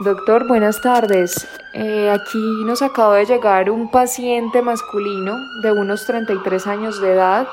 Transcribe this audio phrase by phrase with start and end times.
[0.00, 1.48] Doctor, buenas tardes.
[1.72, 7.48] Eh, aquí nos acaba de llegar un paciente masculino de unos 33 años de edad.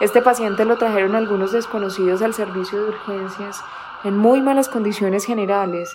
[0.00, 3.60] Este paciente lo trajeron algunos desconocidos al servicio de urgencias
[4.04, 5.92] en muy malas condiciones generales.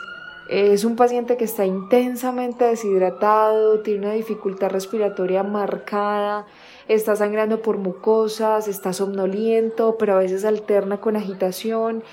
[0.49, 6.45] Es un paciente que está intensamente deshidratado, tiene una dificultad respiratoria marcada,
[6.89, 12.03] está sangrando por mucosas, está somnoliento, pero a veces alterna con agitación.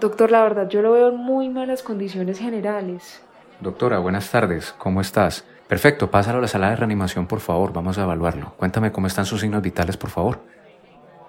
[0.00, 3.25] Doctor, la verdad yo lo veo en muy malas condiciones generales.
[3.60, 4.74] Doctora, buenas tardes.
[4.76, 5.44] ¿Cómo estás?
[5.66, 7.72] Perfecto, pásalo a la sala de reanimación, por favor.
[7.72, 8.52] Vamos a evaluarlo.
[8.58, 10.40] Cuéntame cómo están sus signos vitales, por favor.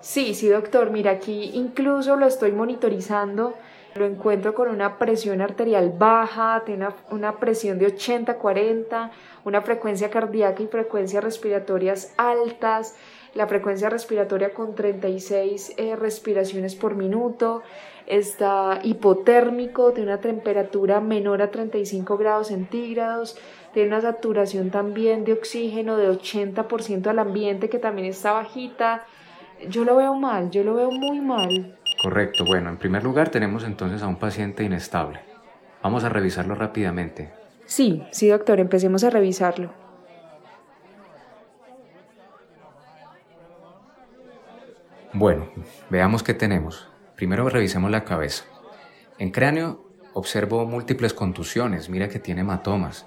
[0.01, 0.91] Sí, sí, doctor.
[0.91, 3.55] Mira, aquí incluso lo estoy monitorizando.
[3.95, 9.09] Lo encuentro con una presión arterial baja, tiene una, presión de 80-40,
[9.45, 12.95] una frecuencia cardíaca y frecuencias respiratorias altas,
[13.37, 17.61] la frecuencia respiratoria con 36 eh, respiraciones por minuto,
[18.07, 23.37] está hipotérmico, tiene una temperatura menor a 35 grados centígrados,
[23.73, 29.05] tiene una saturación también de oxígeno de 80% al ambiente que también está bajita.
[29.69, 31.77] Yo lo veo mal, yo lo veo muy mal.
[32.01, 35.19] Correcto, bueno, en primer lugar tenemos entonces a un paciente inestable.
[35.83, 37.29] Vamos a revisarlo rápidamente.
[37.65, 39.86] Sí, sí, doctor, empecemos a revisarlo.
[45.13, 45.49] Bueno,
[45.89, 46.89] veamos qué tenemos.
[47.15, 48.43] Primero revisemos la cabeza.
[49.17, 53.05] En cráneo observo múltiples contusiones, mira que tiene hematomas.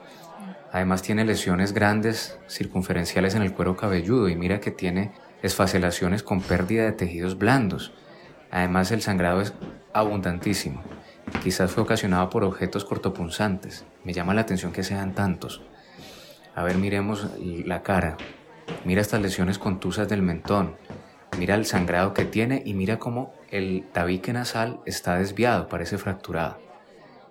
[0.72, 5.12] Además tiene lesiones grandes circunferenciales en el cuero cabelludo y mira que tiene
[5.42, 7.92] esfacelaciones con pérdida de tejidos blandos.
[8.50, 9.52] Además el sangrado es
[9.92, 10.82] abundantísimo.
[11.42, 13.84] Quizás fue ocasionado por objetos cortopunzantes.
[14.04, 15.62] Me llama la atención que sean tantos.
[16.54, 18.16] A ver, miremos la cara.
[18.84, 20.76] Mira estas lesiones contusas del mentón.
[21.38, 26.58] Mira el sangrado que tiene y mira cómo el tabique nasal está desviado, parece fracturado.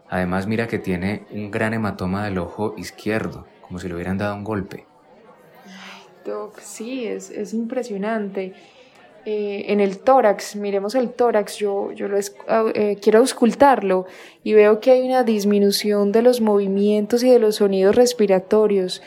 [0.10, 4.36] Además mira que tiene un gran hematoma del ojo izquierdo, como si le hubieran dado
[4.36, 4.86] un golpe.
[6.26, 8.54] Doc, sí, es, es impresionante.
[9.26, 14.06] Eh, en el tórax, miremos el tórax, yo, yo lo eh, quiero auscultarlo
[14.44, 19.02] y veo que hay una disminución de los movimientos y de los sonidos respiratorios.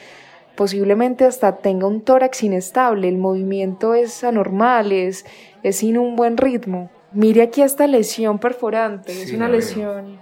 [0.57, 5.25] Posiblemente hasta tenga un tórax inestable, el movimiento es anormal, es,
[5.63, 6.91] es sin un buen ritmo.
[7.13, 10.21] Mire aquí esta lesión perforante, es una lesión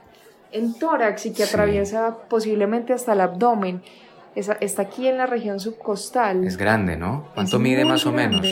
[0.52, 3.82] en tórax y que atraviesa posiblemente hasta el abdomen.
[4.34, 6.44] está aquí en la región subcostal.
[6.44, 7.28] Es grande, ¿no?
[7.34, 8.46] ¿Cuánto mide más o menos?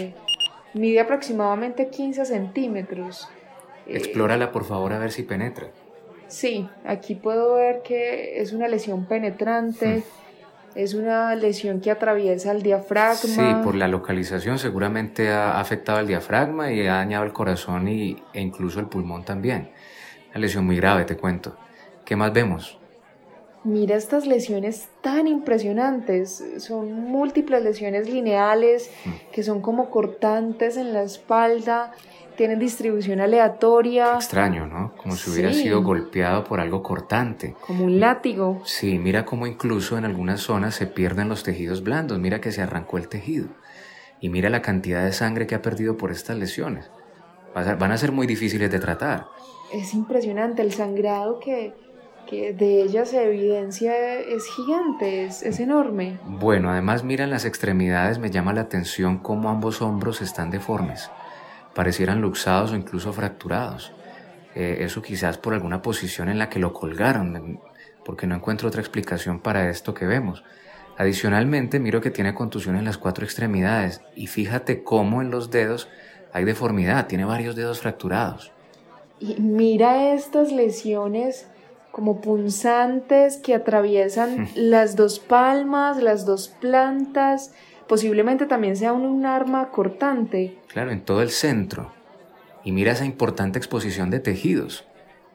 [0.74, 3.28] Mide aproximadamente 15 centímetros.
[3.86, 5.68] Explórala por favor a ver si penetra.
[6.26, 9.98] Sí, aquí puedo ver que es una lesión penetrante.
[9.98, 10.27] Hmm.
[10.74, 13.16] Es una lesión que atraviesa el diafragma.
[13.16, 18.16] Sí, por la localización seguramente ha afectado el diafragma y ha dañado el corazón y,
[18.32, 19.70] e incluso el pulmón también.
[20.30, 21.56] Una lesión muy grave, te cuento.
[22.04, 22.78] ¿Qué más vemos?
[23.64, 26.42] Mira estas lesiones tan impresionantes.
[26.58, 29.10] Son múltiples lesiones lineales mm.
[29.32, 31.92] que son como cortantes en la espalda
[32.38, 34.14] tienen distribución aleatoria.
[34.14, 34.94] extraño, ¿no?
[34.96, 37.56] Como si hubiera sido golpeado por algo cortante.
[37.66, 38.62] Como un látigo.
[38.64, 42.20] Sí, mira cómo incluso en algunas zonas se pierden los tejidos blandos.
[42.20, 43.48] Mira que se arrancó el tejido.
[44.20, 46.88] Y mira la cantidad de sangre que ha perdido por estas lesiones.
[47.54, 49.26] Van a ser muy difíciles de tratar.
[49.72, 51.74] Es impresionante el sangrado que,
[52.28, 56.18] que de ella se evidencia es gigante, es, es, enorme.
[56.26, 61.10] Bueno, además mira en las extremidades, me llama la atención cómo ambos hombros están deformes
[61.78, 63.92] parecieran luxados o incluso fracturados.
[64.56, 67.60] Eh, eso quizás por alguna posición en la que lo colgaron,
[68.04, 70.42] porque no encuentro otra explicación para esto que vemos.
[70.96, 75.88] Adicionalmente, miro que tiene contusión en las cuatro extremidades y fíjate cómo en los dedos
[76.32, 78.50] hay deformidad, tiene varios dedos fracturados.
[79.20, 81.46] Y mira estas lesiones
[81.90, 87.52] como punzantes que atraviesan las dos palmas, las dos plantas,
[87.86, 90.58] posiblemente también sea un, arma cortante.
[90.68, 91.92] Claro, en todo el centro.
[92.64, 94.84] Y mira esa importante exposición de tejidos.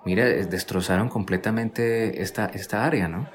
[0.06, 3.28] Mira, destrozaron completamente esta, esta área, ¿no?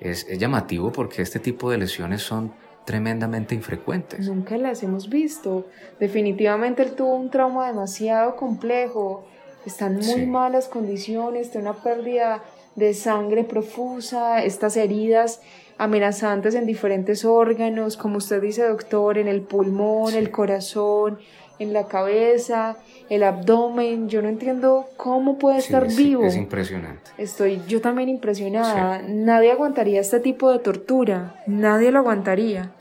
[0.00, 2.52] Es, es, llamativo porque este tipo de lesiones son
[2.84, 4.26] tremendamente infrecuentes.
[4.26, 5.66] Nunca las hemos visto.
[6.00, 9.26] Definitivamente él tuvo un trauma demasiado complejo.
[9.66, 12.42] Están muy malas condiciones, tiene una pérdida
[12.78, 15.40] de sangre profusa, estas heridas
[15.78, 21.18] amenazantes en diferentes órganos, como usted dice, doctor, en el pulmón, el corazón,
[21.58, 22.76] en la cabeza,
[23.08, 24.08] el abdomen.
[24.08, 26.24] Yo no entiendo cómo puede estar vivo.
[26.24, 27.10] Es impresionante.
[27.18, 29.02] Estoy yo también impresionada.
[29.02, 31.42] Nadie aguantaría este tipo de tortura.
[31.46, 32.72] Nadie lo aguantaría.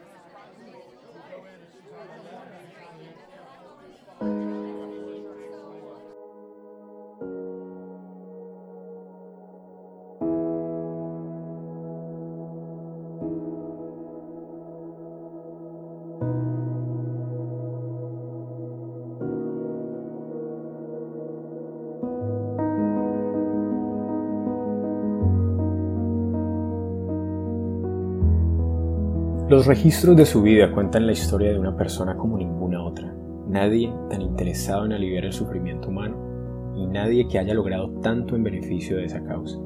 [29.49, 33.15] Los registros de su vida cuentan la historia de una persona como ninguna otra.
[33.47, 38.44] Nadie tan interesado en aliviar el sufrimiento humano y nadie que haya logrado tanto en
[38.44, 39.57] beneficio de esa causa.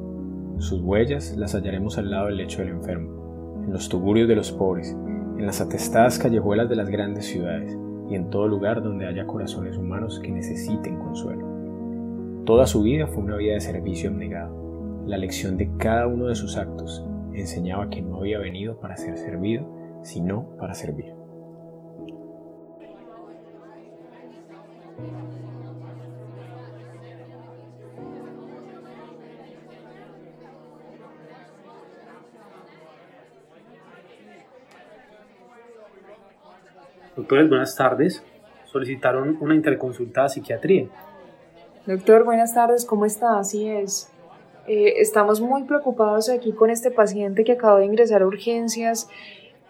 [0.59, 4.51] Sus huellas las hallaremos al lado del lecho del enfermo, en los tugurios de los
[4.51, 4.95] pobres,
[5.39, 7.75] en las atestadas callejuelas de las grandes ciudades
[8.07, 11.47] y en todo lugar donde haya corazones humanos que necesiten consuelo.
[12.45, 15.03] Toda su vida fue una vida de servicio abnegado.
[15.07, 19.17] La lección de cada uno de sus actos enseñaba que no había venido para ser
[19.17, 19.65] servido,
[20.03, 21.13] sino para servir.
[37.15, 38.23] Doctores, buenas tardes.
[38.65, 40.87] Solicitaron una interconsulta a psiquiatría.
[41.85, 43.37] Doctor, buenas tardes, ¿cómo está?
[43.37, 44.11] Así es.
[44.67, 49.09] Eh, estamos muy preocupados aquí con este paciente que acaba de ingresar a urgencias,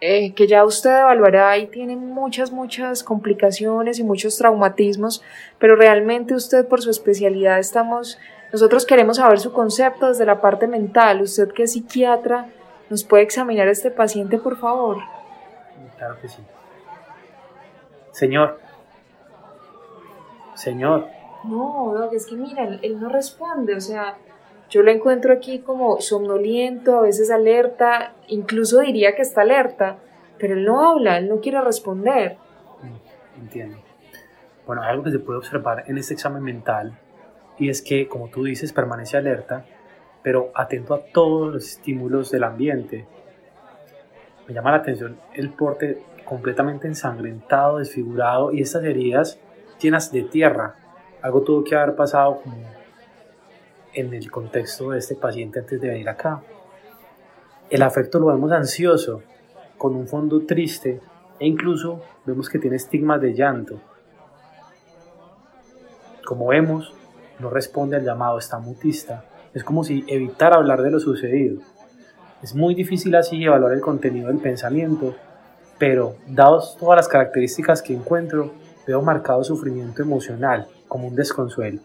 [0.01, 5.23] eh, que ya usted evaluará y tiene muchas, muchas complicaciones y muchos traumatismos,
[5.59, 8.17] pero realmente usted por su especialidad estamos,
[8.51, 11.21] nosotros queremos saber su concepto desde la parte mental.
[11.21, 12.49] Usted que es psiquiatra,
[12.89, 14.97] ¿nos puede examinar a este paciente, por favor?
[15.97, 16.41] Claro que sí.
[18.11, 18.59] Señor.
[20.55, 21.07] Señor.
[21.43, 24.17] No, Doc, es que mira, él, no responde, o sea,
[24.71, 29.97] yo lo encuentro aquí como somnoliento, a veces alerta, incluso diría que está alerta,
[30.39, 32.37] pero él no habla, él no quiere responder.
[32.81, 33.77] Mm, entiendo.
[34.65, 36.97] Bueno, algo que se puede observar en este examen mental
[37.59, 39.65] y es que, como tú dices, permanece alerta,
[40.23, 43.05] pero atento a todos los estímulos del ambiente.
[44.47, 49.37] Me llama la atención el porte completamente ensangrentado, desfigurado y estas heridas
[49.81, 50.75] llenas de tierra.
[51.21, 52.41] Algo tuvo que haber pasado
[53.93, 56.41] en el contexto de este paciente antes de venir acá.
[57.69, 59.23] El afecto lo vemos ansioso,
[59.77, 60.99] con un fondo triste
[61.39, 63.79] e incluso vemos que tiene estigmas de llanto.
[66.25, 66.93] Como vemos,
[67.39, 69.25] no responde al llamado, está mutista.
[69.53, 71.61] Es como si evitara hablar de lo sucedido.
[72.41, 75.15] Es muy difícil así evaluar el contenido del pensamiento
[75.81, 78.53] pero dados todas las características que encuentro,
[78.85, 81.81] veo marcado sufrimiento emocional, como un desconsuelo.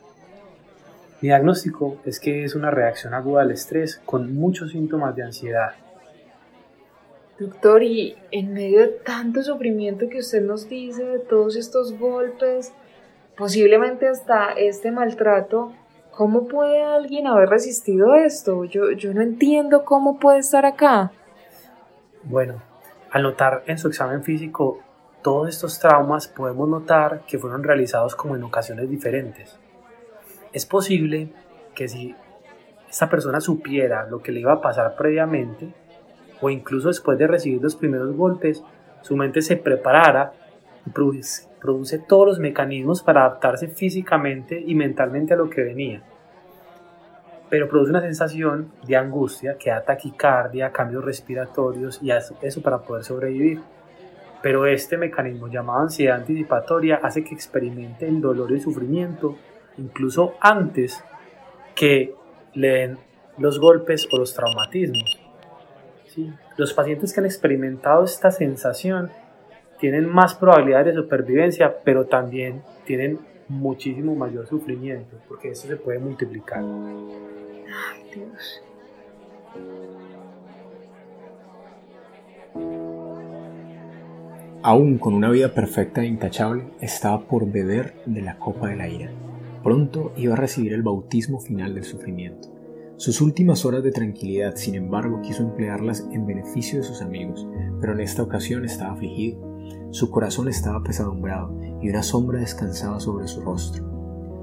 [1.21, 5.73] Mi diagnóstico es que es una reacción aguda al estrés con muchos síntomas de ansiedad.
[7.39, 12.73] Doctor, y en medio de tanto sufrimiento que usted nos dice, de todos estos golpes,
[13.37, 15.73] posiblemente hasta este maltrato,
[16.11, 18.65] ¿cómo puede alguien haber resistido esto?
[18.65, 21.13] Yo, yo no entiendo cómo puede estar acá.
[22.25, 22.63] Bueno,
[23.11, 24.81] al notar en su examen físico
[25.23, 29.59] todos estos traumas, podemos notar que fueron realizados como en ocasiones diferentes.
[30.53, 31.29] Es posible
[31.75, 32.15] que si
[32.89, 35.69] esta persona supiera lo que le iba a pasar previamente,
[36.41, 38.63] o incluso después de recibir los primeros golpes,
[39.03, 40.33] su mente se preparara
[40.87, 46.03] y produce, produce todos los mecanismos para adaptarse físicamente y mentalmente a lo que venía
[47.49, 53.05] pero produce una sensación de angustia que da taquicardia, cambios respiratorios y eso para poder
[53.05, 53.61] sobrevivir.
[54.43, 59.37] Pero este mecanismo llamado ansiedad anticipatoria hace que experimente el dolor y el sufrimiento
[59.79, 61.03] incluso antes
[61.75, 62.15] que
[62.55, 62.99] le den
[63.39, 65.21] los golpes o los traumatismos.
[66.57, 69.11] Los pacientes que han experimentado esta sensación
[69.79, 73.19] tienen más probabilidades de supervivencia, pero también tienen
[73.49, 76.63] muchísimo mayor sufrimiento, porque esto se puede multiplicar.
[84.63, 88.89] Aún con una vida perfecta e intachable, estaba por beber de la copa de la
[88.89, 89.11] ira.
[89.67, 92.49] Pronto iba a recibir el bautismo final del sufrimiento.
[92.99, 97.49] Sus últimas horas de tranquilidad, sin embargo, quiso emplearlas en beneficio de sus amigos,
[97.81, 99.41] pero en esta ocasión estaba afligido.
[99.91, 103.85] Su corazón estaba pesadumbrado y una sombra descansaba sobre su rostro.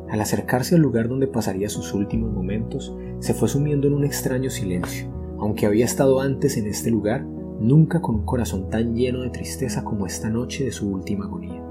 [0.09, 4.49] Al acercarse al lugar donde pasaría sus últimos momentos, se fue sumiendo en un extraño
[4.49, 5.07] silencio.
[5.39, 9.85] Aunque había estado antes en este lugar, nunca con un corazón tan lleno de tristeza
[9.85, 11.63] como esta noche de su última agonía.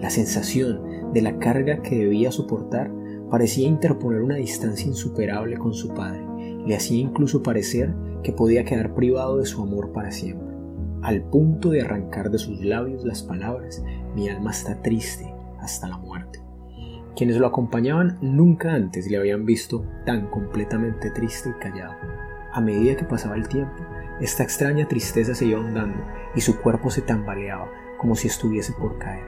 [0.00, 0.80] La sensación
[1.12, 2.90] de la carga que debía soportar
[3.30, 6.24] parecía interponer una distancia insuperable con su padre,
[6.66, 10.48] le hacía incluso parecer que podía quedar privado de su amor para siempre,
[11.02, 13.84] al punto de arrancar de sus labios las palabras,
[14.14, 16.40] mi alma está triste hasta la muerte.
[17.16, 21.94] Quienes lo acompañaban nunca antes le habían visto tan completamente triste y callado.
[22.52, 23.76] A medida que pasaba el tiempo,
[24.20, 26.02] esta extraña tristeza se iba ahondando
[26.34, 29.26] y su cuerpo se tambaleaba como si estuviese por caer.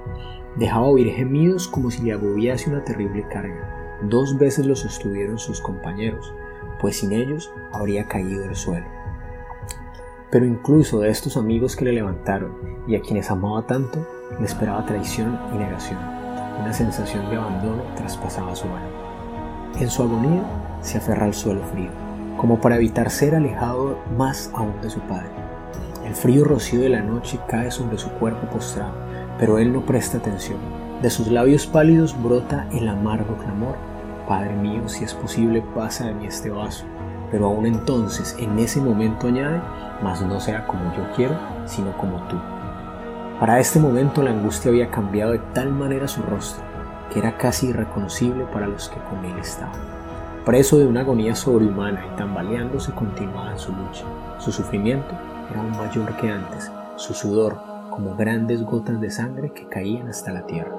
[0.57, 3.99] Dejaba oír gemidos como si le agobiase una terrible carga.
[4.09, 6.35] Dos veces lo sostuvieron sus compañeros,
[6.81, 8.87] pues sin ellos habría caído el suelo.
[10.31, 14.07] Pero incluso de estos amigos que le levantaron y a quienes amaba tanto,
[14.39, 15.99] le esperaba traición y negación.
[16.61, 19.01] Una sensación de abandono traspasaba su alma.
[19.79, 20.43] En su agonía
[20.83, 21.91] se aferra al suelo frío,
[22.37, 25.50] como para evitar ser alejado más aún de su padre.
[26.11, 28.95] El frío rocío de la noche cae sobre su cuerpo postrado,
[29.39, 30.59] pero él no presta atención.
[31.01, 33.77] De sus labios pálidos brota el amargo clamor.
[34.27, 36.85] Padre mío, si es posible, pasa de mí este vaso.
[37.31, 39.61] Pero aún entonces, en ese momento añade,
[40.03, 42.37] mas no sea como yo quiero, sino como tú.
[43.39, 46.65] Para este momento la angustia había cambiado de tal manera su rostro,
[47.13, 49.79] que era casi irreconocible para los que con él estaban.
[50.45, 54.05] Preso de una agonía sobrehumana y tambaleándose continuaba en su lucha.
[54.41, 55.15] Su sufrimiento
[55.51, 57.59] era aún mayor que antes, su sudor
[57.91, 60.77] como grandes gotas de sangre que caían hasta la tierra.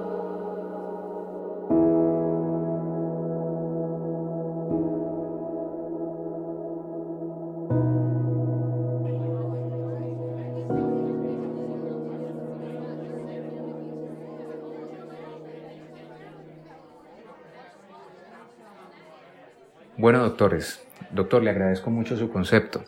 [19.97, 22.83] Bueno, doctores, doctor, le agradezco mucho su concepto.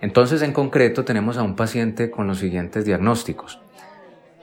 [0.00, 3.60] Entonces, en concreto, tenemos a un paciente con los siguientes diagnósticos.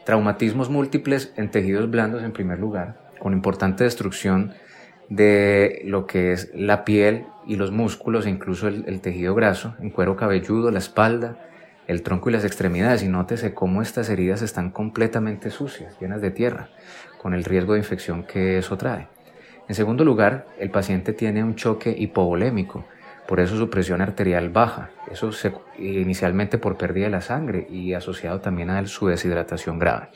[0.06, 4.54] Traumatismos múltiples en tejidos blandos en primer lugar, con importante destrucción
[5.10, 9.90] de lo que es la piel y los músculos e incluso el, tejido graso, en
[9.90, 11.38] cuero cabelludo, la espalda,
[11.88, 13.02] el tronco y las extremidades.
[13.02, 16.70] Y nótese cómo estas heridas están completamente sucias, llenas de tierra,
[17.20, 19.08] con el riesgo de infección que eso trae.
[19.68, 22.86] En segundo lugar, el paciente tiene un choque hipovolémico,
[23.28, 25.32] por eso su presión arterial baja, eso
[25.78, 30.10] inicialmente por pérdida de la sangre y asociado también a su deshidratación grave.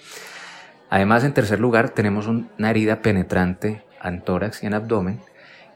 [0.90, 5.20] Además, en tercer lugar, tenemos una herida penetrante en tórax y en abdomen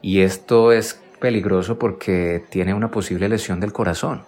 [0.02, 4.22] y esto es peligroso porque tiene una posible lesión del corazón,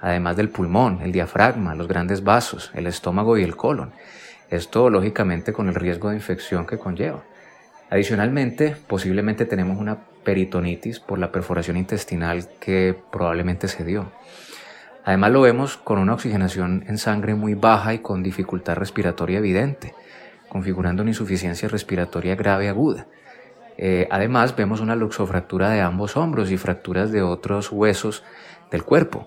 [0.00, 3.92] además del pulmón, el diafragma, los grandes vasos, el estómago y el colon.
[4.50, 7.22] Esto lógicamente con el riesgo de infección que conlleva.
[7.88, 14.10] Adicionalmente, posiblemente tenemos una peritonitis por la perforación intestinal que probablemente se dio.
[15.04, 19.94] Además lo vemos con una oxigenación en sangre muy baja y con dificultad respiratoria evidente,
[20.48, 23.06] configurando una insuficiencia respiratoria grave aguda.
[23.78, 28.22] Eh, además vemos una luxofractura de ambos hombros y fracturas de otros huesos
[28.70, 29.26] del cuerpo.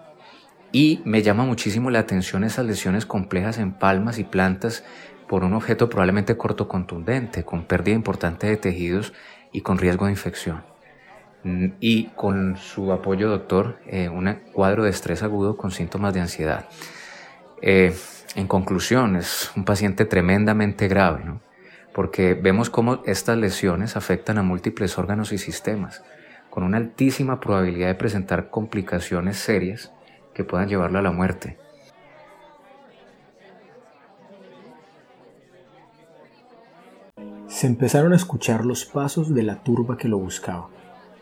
[0.71, 4.83] Y me llama muchísimo la atención esas lesiones complejas en palmas y plantas
[5.27, 9.13] por un objeto probablemente corto contundente, con pérdida importante de tejidos
[9.51, 10.74] y con riesgo de infección.
[11.45, 16.21] Mm, y con su apoyo, doctor, eh, un cuadro de estrés agudo con síntomas de
[16.21, 16.65] ansiedad.
[17.61, 17.95] Eh,
[18.33, 21.41] en conclusión, es un paciente tremendamente grave, ¿no?
[21.93, 26.03] porque vemos cómo estas lesiones afectan a múltiples órganos y sistemas,
[26.49, 29.93] con una altísima probabilidad de presentar complicaciones serias
[30.33, 31.59] que puedan llevarlo a la muerte.
[37.47, 40.69] Se empezaron a escuchar los pasos de la turba que lo buscaba.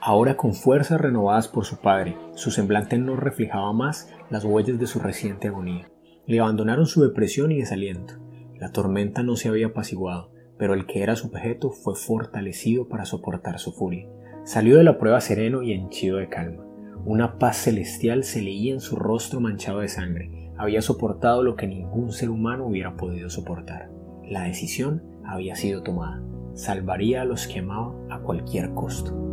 [0.06, 4.86] Ahora con fuerzas renovadas por su padre, su semblante no reflejaba más las huellas de
[4.86, 5.90] su reciente agonía.
[6.28, 8.16] Le abandonaron su depresión y desaliento.
[8.60, 13.06] La tormenta no se había apaciguado, pero el que era su objeto fue fortalecido para
[13.06, 14.10] soportar su furia.
[14.44, 16.66] Salió de la prueba sereno y henchido de calma.
[17.06, 20.52] Una paz celestial se leía en su rostro manchado de sangre.
[20.58, 23.90] Había soportado lo que ningún ser humano hubiera podido soportar.
[24.26, 26.22] La decisión había sido tomada.
[26.56, 29.33] Salvaría a los que amaba a cualquier costo.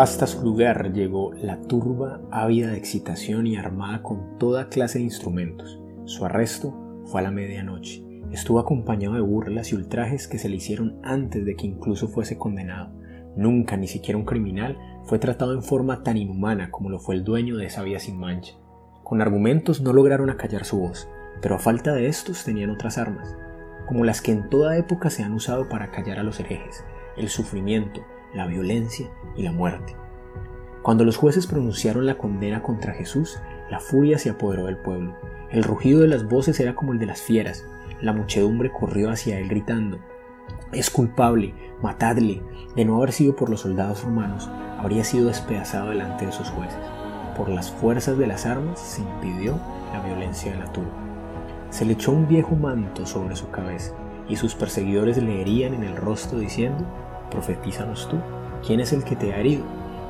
[0.00, 5.04] Hasta su lugar llegó la turba ávida de excitación y armada con toda clase de
[5.04, 5.78] instrumentos.
[6.06, 8.02] Su arresto fue a la medianoche.
[8.32, 12.38] Estuvo acompañado de burlas y ultrajes que se le hicieron antes de que incluso fuese
[12.38, 12.94] condenado.
[13.36, 17.22] Nunca, ni siquiera un criminal, fue tratado en forma tan inhumana como lo fue el
[17.22, 18.54] dueño de esa vía sin mancha.
[19.04, 21.10] Con argumentos no lograron acallar su voz,
[21.42, 23.36] pero a falta de estos tenían otras armas,
[23.86, 26.86] como las que en toda época se han usado para callar a los herejes,
[27.18, 28.00] el sufrimiento,
[28.34, 29.96] la violencia y la muerte.
[30.82, 33.38] Cuando los jueces pronunciaron la condena contra Jesús,
[33.70, 35.14] la furia se apoderó del pueblo.
[35.50, 37.66] El rugido de las voces era como el de las fieras.
[38.00, 39.98] La muchedumbre corrió hacia él gritando,
[40.72, 42.42] es culpable, matadle.
[42.76, 46.78] De no haber sido por los soldados romanos, habría sido despedazado delante de sus jueces
[47.40, 49.58] por las fuerzas de las armas se impidió
[49.94, 50.92] la violencia de la turba.
[51.70, 53.94] Se le echó un viejo manto sobre su cabeza
[54.28, 56.84] y sus perseguidores le herían en el rostro diciendo,
[57.30, 58.18] profetízanos tú,
[58.66, 59.64] ¿quién es el que te ha herido?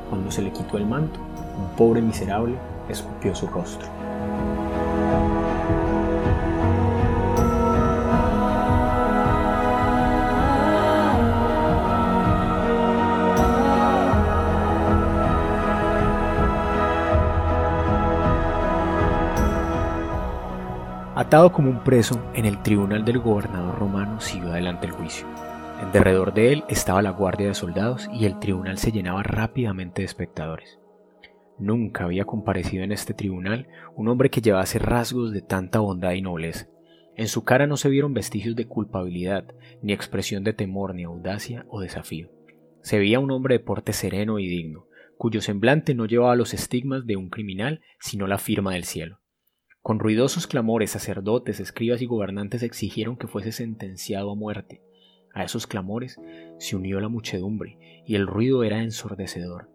[0.08, 1.20] Cuando se le quitó el manto,
[1.58, 2.56] un pobre miserable
[2.88, 3.88] escupió su rostro.
[21.14, 25.26] Atado como un preso en el tribunal del gobernador romano, siguió adelante el juicio.
[25.80, 30.02] En derredor de él estaba la guardia de soldados y el tribunal se llenaba rápidamente
[30.02, 30.78] de espectadores.
[31.58, 36.20] Nunca había comparecido en este tribunal un hombre que llevase rasgos de tanta bondad y
[36.20, 36.68] nobleza.
[37.16, 41.64] En su cara no se vieron vestigios de culpabilidad, ni expresión de temor, ni audacia
[41.70, 42.28] o desafío.
[42.82, 44.84] Se veía un hombre de porte sereno y digno,
[45.16, 49.20] cuyo semblante no llevaba los estigmas de un criminal, sino la firma del cielo.
[49.80, 54.82] Con ruidosos clamores, sacerdotes, escribas y gobernantes exigieron que fuese sentenciado a muerte.
[55.32, 56.20] A esos clamores
[56.58, 59.70] se unió la muchedumbre, y el ruido era ensordecedor.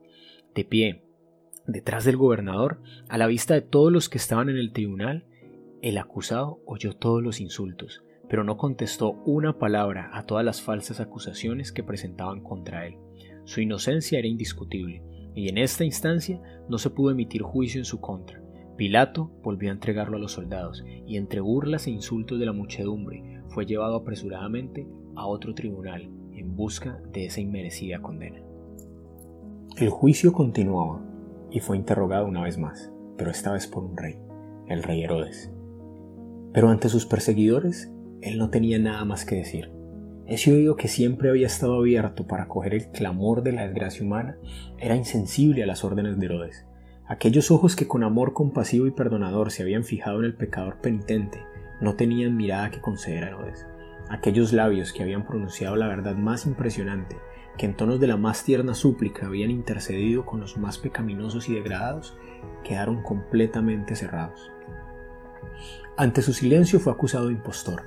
[0.53, 1.03] De pie,
[1.67, 5.25] detrás del gobernador, a la vista de todos los que estaban en el tribunal,
[5.81, 10.99] el acusado oyó todos los insultos, pero no contestó una palabra a todas las falsas
[10.99, 12.97] acusaciones que presentaban contra él.
[13.45, 15.03] Su inocencia era indiscutible,
[15.35, 18.41] y en esta instancia no se pudo emitir juicio en su contra.
[18.77, 23.43] Pilato volvió a entregarlo a los soldados, y entre burlas e insultos de la muchedumbre
[23.47, 28.41] fue llevado apresuradamente a otro tribunal en busca de esa inmerecida condena.
[29.77, 31.01] El juicio continuaba
[31.51, 34.17] y fue interrogado una vez más, pero esta vez por un rey,
[34.67, 35.51] el rey Herodes.
[36.53, 37.91] Pero ante sus perseguidores,
[38.21, 39.71] él no tenía nada más que decir.
[40.25, 44.37] Ese oído que siempre había estado abierto para acoger el clamor de la desgracia humana
[44.79, 46.65] era insensible a las órdenes de Herodes
[47.07, 51.39] Aquellos ojos que con amor compasivo y perdonador se habían fijado en el pecador penitente
[51.79, 53.67] no tenían mirada que conceder a Herodes.
[54.09, 57.17] Aquellos labios que habían pronunciado la verdad más impresionante,
[57.57, 61.55] que en tonos de la más tierna súplica habían intercedido con los más pecaminosos y
[61.55, 62.15] degradados,
[62.63, 64.51] quedaron completamente cerrados.
[65.97, 67.83] Ante su silencio fue acusado de impostor.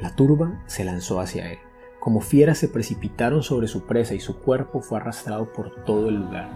[0.00, 1.58] La turba se lanzó hacia él.
[1.98, 6.16] Como fieras se precipitaron sobre su presa y su cuerpo fue arrastrado por todo el
[6.16, 6.48] lugar.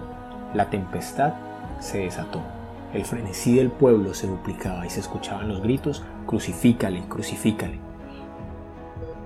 [0.54, 1.34] La tempestad
[1.80, 2.42] se desató.
[2.92, 7.91] El frenesí del pueblo se duplicaba y se escuchaban los gritos, crucifícale, crucifícale.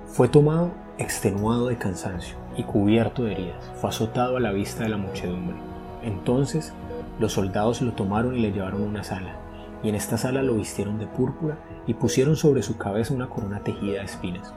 [0.06, 4.88] Fue tomado extenuado de cansancio y cubierto de heridas, fue azotado a la vista de
[4.88, 5.56] la muchedumbre.
[6.02, 6.72] Entonces
[7.18, 9.36] los soldados lo tomaron y le llevaron a una sala,
[9.82, 13.60] y en esta sala lo vistieron de púrpura y pusieron sobre su cabeza una corona
[13.60, 14.54] tejida de espinas.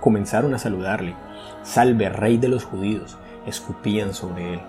[0.00, 1.16] Comenzaron a saludarle,
[1.62, 4.60] Salve, rey de los judíos, escupían sobre él.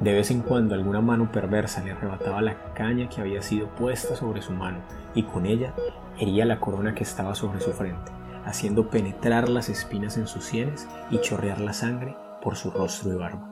[0.00, 4.14] De vez en cuando alguna mano perversa le arrebataba la caña que había sido puesta
[4.14, 4.78] sobre su mano
[5.14, 5.74] y con ella
[6.18, 8.12] hería la corona que estaba sobre su frente,
[8.44, 13.16] haciendo penetrar las espinas en sus sienes y chorrear la sangre por su rostro y
[13.16, 13.48] barba.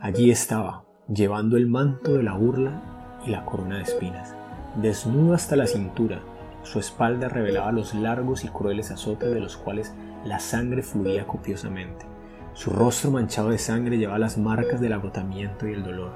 [0.00, 4.34] Allí estaba, llevando el manto de la burla y la corona de espinas,
[4.76, 6.20] desnudo hasta la cintura,
[6.64, 12.06] su espalda revelaba los largos y crueles azotes de los cuales la sangre fluía copiosamente.
[12.54, 16.12] Su rostro manchado de sangre llevaba las marcas del agotamiento y el dolor,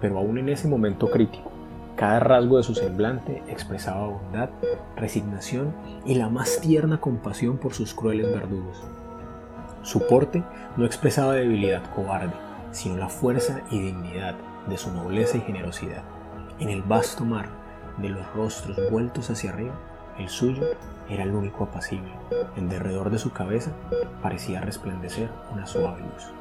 [0.00, 1.52] pero aún en ese momento crítico,
[1.96, 4.50] cada rasgo de su semblante expresaba bondad,
[4.96, 8.82] resignación y la más tierna compasión por sus crueles verdugos.
[9.82, 10.42] Su porte
[10.76, 12.32] no expresaba debilidad cobarde,
[12.72, 14.34] sino la fuerza y dignidad
[14.68, 16.02] de su nobleza y generosidad.
[16.58, 17.48] En el vasto mar
[17.98, 19.74] de los rostros vueltos hacia arriba,
[20.18, 20.64] el suyo
[21.08, 22.12] era el único apacible.
[22.56, 23.72] En derredor de su cabeza
[24.22, 26.32] parecía resplandecer una suave luz.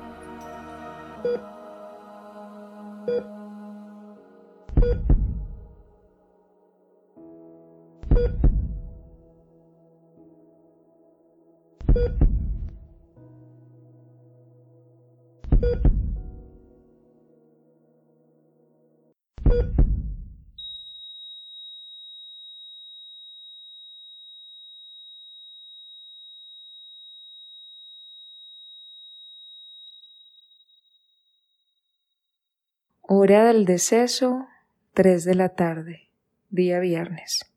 [33.15, 34.47] Hora del deceso,
[34.93, 36.09] 3 de la tarde,
[36.49, 37.52] día viernes.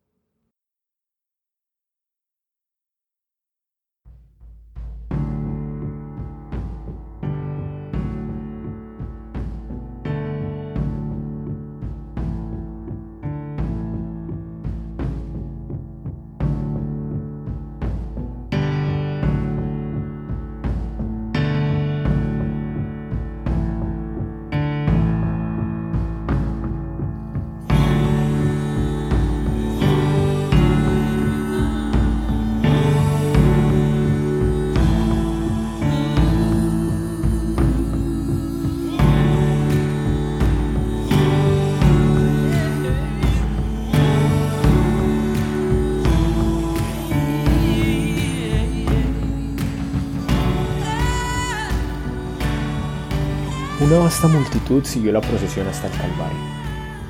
[53.96, 56.38] Una vasta multitud siguió la procesión hasta el Calvario.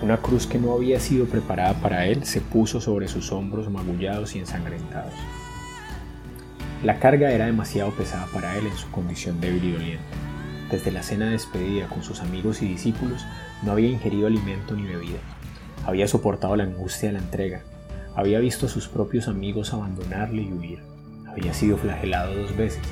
[0.03, 4.37] Una cruz que no había sido preparada para él se puso sobre sus hombros magullados
[4.37, 5.13] y ensangrentados.
[6.85, 10.05] La carga era demasiado pesada para él en su condición débil y doliente.
[10.71, 13.27] Desde la cena de despedida con sus amigos y discípulos
[13.65, 15.19] no había ingerido alimento ni bebida.
[15.87, 17.63] Había soportado la angustia de la entrega.
[18.15, 20.79] Había visto a sus propios amigos abandonarle y huir.
[21.27, 22.83] Había sido flagelado dos veces.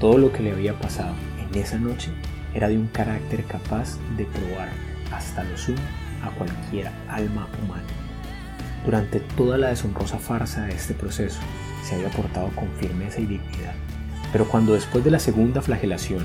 [0.00, 2.10] Todo lo que le había pasado en esa noche
[2.54, 4.68] era de un carácter capaz de probar
[5.12, 5.78] hasta lo sumo
[6.22, 7.82] a cualquier alma humana.
[8.84, 11.40] Durante toda la deshonrosa farsa de este proceso,
[11.82, 13.74] se había portado con firmeza y dignidad.
[14.32, 16.24] Pero cuando después de la segunda flagelación,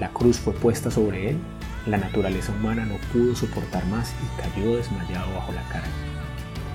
[0.00, 1.38] la cruz fue puesta sobre él,
[1.86, 5.86] la naturaleza humana no pudo soportar más y cayó desmayado bajo la cara.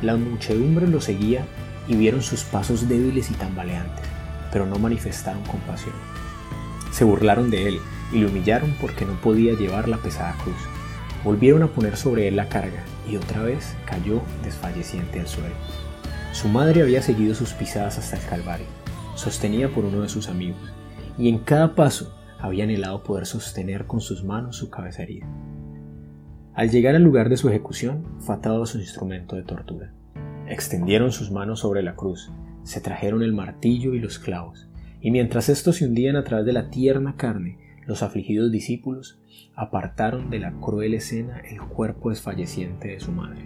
[0.01, 1.45] La muchedumbre lo seguía
[1.87, 4.05] y vieron sus pasos débiles y tambaleantes,
[4.51, 5.95] pero no manifestaron compasión.
[6.91, 7.79] Se burlaron de él
[8.13, 10.55] y lo humillaron porque no podía llevar la pesada cruz.
[11.23, 15.55] Volvieron a poner sobre él la carga y otra vez cayó desfalleciente al suelo.
[16.31, 18.65] Su madre había seguido sus pisadas hasta el Calvario,
[19.15, 20.73] sostenida por uno de sus amigos,
[21.17, 25.27] y en cada paso había anhelado poder sostener con sus manos su cabeza herida.
[26.53, 29.93] Al llegar al lugar de su ejecución, fue atado a su instrumento de tortura.
[30.47, 32.31] Extendieron sus manos sobre la cruz,
[32.63, 34.67] se trajeron el martillo y los clavos,
[35.01, 39.19] y mientras estos se hundían a través de la tierna carne, los afligidos discípulos
[39.55, 43.45] apartaron de la cruel escena el cuerpo desfalleciente de su madre.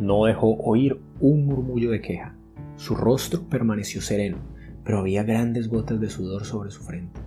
[0.00, 2.36] No dejó oír un murmullo de queja.
[2.76, 4.38] Su rostro permaneció sereno,
[4.84, 7.20] pero había grandes gotas de sudor sobre su frente.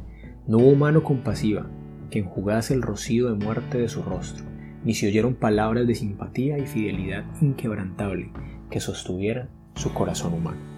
[0.48, 1.70] No hubo mano compasiva
[2.10, 4.46] que enjugase el rocío de muerte de su rostro,
[4.84, 8.32] ni se oyeron palabras de simpatía y fidelidad inquebrantable
[8.70, 10.71] que sostuvieran su corazón humano.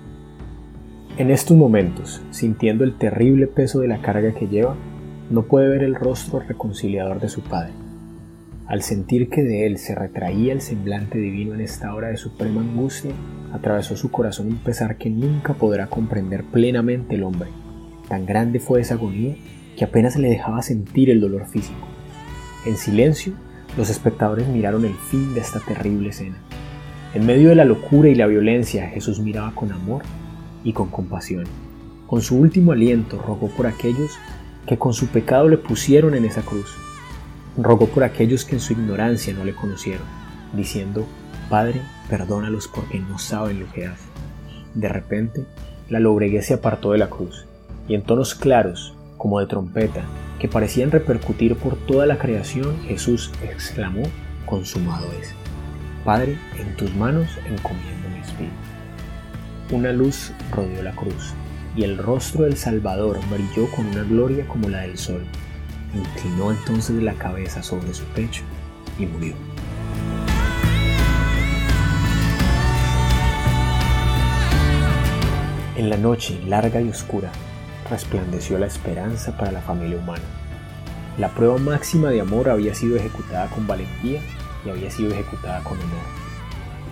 [1.15, 4.75] En estos momentos, sintiendo el terrible peso de la carga que lleva,
[5.29, 7.71] no puede ver el rostro reconciliador de su Padre.
[8.65, 12.61] Al sentir que de él se retraía el semblante divino en esta hora de suprema
[12.61, 13.11] angustia,
[13.53, 17.49] atravesó su corazón un pesar que nunca podrá comprender plenamente el hombre.
[18.09, 19.35] Tan grande fue esa agonía
[19.77, 21.87] que apenas le dejaba sentir el dolor físico.
[22.65, 23.33] En silencio,
[23.77, 26.39] los espectadores miraron el fin de esta terrible escena.
[27.13, 30.01] En medio de la locura y la violencia, Jesús miraba con amor
[30.63, 31.45] y con compasión.
[32.07, 34.11] Con su último aliento rogó por aquellos
[34.65, 36.75] que con su pecado le pusieron en esa cruz.
[37.57, 40.05] Rogó por aquellos que en su ignorancia no le conocieron,
[40.53, 41.05] diciendo,
[41.49, 44.09] Padre, perdónalos porque no saben lo que hacen.
[44.73, 45.45] De repente,
[45.89, 47.45] la lobreguez se apartó de la cruz,
[47.87, 50.03] y en tonos claros, como de trompeta,
[50.39, 54.03] que parecían repercutir por toda la creación, Jesús exclamó,
[54.45, 55.33] consumado es.
[56.03, 58.72] Padre, en tus manos encomiendo mi espíritu.
[59.71, 61.33] Una luz rodeó la cruz,
[61.75, 65.23] y el rostro del Salvador brilló con una gloria como la del sol.
[65.95, 68.43] Inclinó entonces la cabeza sobre su pecho
[68.99, 69.35] y murió.
[75.75, 77.31] En la noche larga y oscura
[77.89, 80.23] resplandeció la esperanza para la familia humana.
[81.17, 84.21] La prueba máxima de amor había sido ejecutada con valentía
[84.65, 86.22] y había sido ejecutada con honor.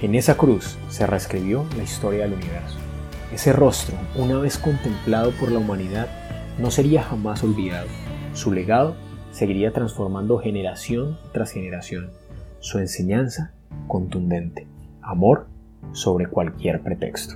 [0.01, 2.79] En esa cruz se reescribió la historia del universo.
[3.31, 6.07] Ese rostro, una vez contemplado por la humanidad,
[6.57, 7.85] no sería jamás olvidado.
[8.33, 8.95] Su legado
[9.31, 12.09] seguiría transformando generación tras generación.
[12.61, 13.53] Su enseñanza
[13.87, 14.65] contundente.
[15.03, 15.45] Amor
[15.91, 17.35] sobre cualquier pretexto.